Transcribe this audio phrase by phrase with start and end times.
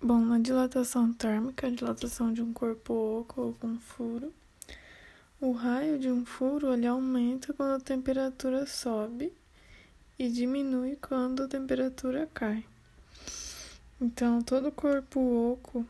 [0.00, 4.32] Bom, na dilatação térmica, a dilatação de um corpo oco ou com furo,
[5.40, 9.32] o raio de um furo ele aumenta quando a temperatura sobe
[10.16, 12.64] e diminui quando a temperatura cai.
[14.00, 15.18] Então, todo corpo
[15.52, 15.84] oco,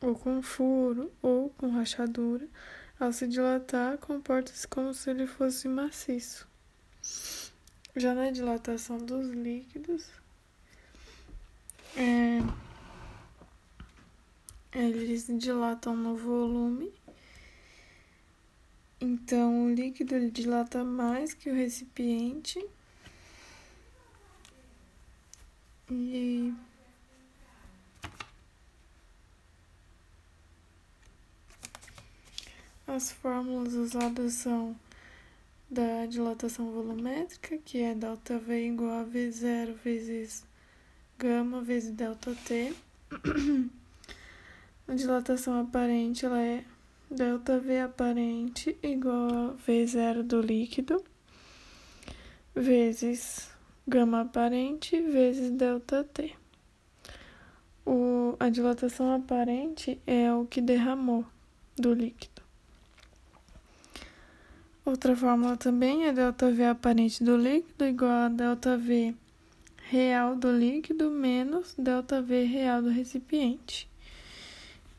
[0.00, 2.46] ou com furo, ou com rachadura,
[3.00, 6.46] ao se dilatar, comporta-se como se ele fosse maciço.
[7.96, 10.06] Já na dilatação dos líquidos,
[11.96, 12.38] é,
[14.74, 16.92] eles dilatam no volume.
[19.00, 22.64] Então, o líquido dilata mais que o recipiente.
[25.90, 26.52] E
[32.86, 34.74] as fórmulas usadas são
[35.70, 40.44] da dilatação volumétrica, que é ΔV igual a V0 vezes
[41.18, 42.74] gama vezes ΔT.
[44.86, 46.62] A dilatação aparente ela é
[47.10, 51.02] delta V aparente igual a V0 do líquido
[52.54, 53.50] vezes
[53.88, 56.34] gama aparente vezes delta T.
[57.86, 61.24] O, a dilatação aparente é o que derramou
[61.76, 62.42] do líquido.
[64.84, 69.14] Outra fórmula também é delta V aparente do líquido igual a delta V
[69.88, 73.88] real do líquido menos delta V real do recipiente.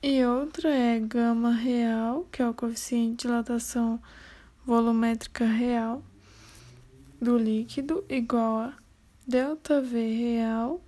[0.07, 3.99] E outra é gama real, que é o coeficiente de dilatação
[4.63, 6.03] volumétrica real
[7.19, 8.73] do líquido, igual a
[9.27, 10.79] ΔV real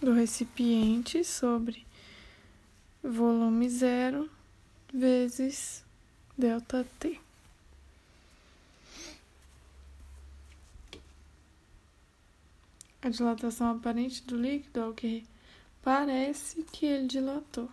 [0.00, 1.84] do recipiente sobre
[3.02, 4.30] volume zero
[4.94, 5.84] vezes
[6.38, 7.25] ΔT.
[13.02, 15.24] A dilatação aparente do líquido é o que
[15.82, 17.68] parece que ele dilatou.